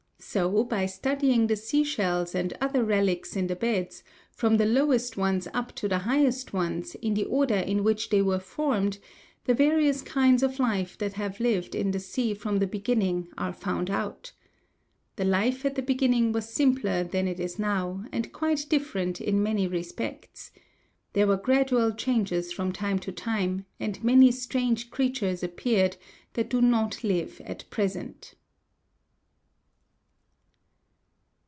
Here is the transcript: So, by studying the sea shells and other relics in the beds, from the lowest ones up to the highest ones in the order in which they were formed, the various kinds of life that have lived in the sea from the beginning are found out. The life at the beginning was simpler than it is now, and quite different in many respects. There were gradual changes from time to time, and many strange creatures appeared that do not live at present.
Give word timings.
So, 0.23 0.63
by 0.63 0.85
studying 0.85 1.47
the 1.47 1.55
sea 1.55 1.83
shells 1.83 2.35
and 2.35 2.53
other 2.61 2.83
relics 2.83 3.35
in 3.35 3.47
the 3.47 3.55
beds, 3.55 4.03
from 4.31 4.57
the 4.57 4.67
lowest 4.67 5.17
ones 5.17 5.47
up 5.51 5.73
to 5.75 5.87
the 5.89 5.97
highest 5.97 6.53
ones 6.53 6.93
in 6.93 7.15
the 7.15 7.25
order 7.25 7.55
in 7.57 7.83
which 7.83 8.11
they 8.11 8.21
were 8.21 8.37
formed, 8.39 8.99
the 9.45 9.55
various 9.55 10.03
kinds 10.03 10.43
of 10.43 10.59
life 10.59 10.95
that 10.99 11.13
have 11.13 11.39
lived 11.39 11.73
in 11.73 11.89
the 11.89 11.99
sea 11.99 12.35
from 12.35 12.59
the 12.59 12.67
beginning 12.67 13.29
are 13.35 13.51
found 13.51 13.89
out. 13.89 14.31
The 15.15 15.25
life 15.25 15.65
at 15.65 15.73
the 15.73 15.81
beginning 15.81 16.33
was 16.33 16.47
simpler 16.47 17.03
than 17.03 17.27
it 17.27 17.39
is 17.39 17.57
now, 17.57 18.05
and 18.11 18.31
quite 18.31 18.67
different 18.69 19.19
in 19.19 19.41
many 19.43 19.67
respects. 19.67 20.51
There 21.13 21.27
were 21.27 21.35
gradual 21.35 21.91
changes 21.93 22.53
from 22.53 22.71
time 22.71 22.99
to 22.99 23.11
time, 23.11 23.65
and 23.79 24.01
many 24.03 24.31
strange 24.31 24.91
creatures 24.91 25.41
appeared 25.43 25.97
that 26.33 26.49
do 26.51 26.61
not 26.61 27.03
live 27.03 27.41
at 27.43 27.67
present. 27.71 28.35